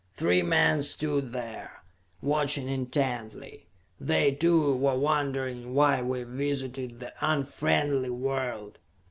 [0.15, 1.83] Three men stood there,
[2.23, 3.67] watching intently;
[3.99, 8.79] they too, were wondering why we visited the unfriendly world.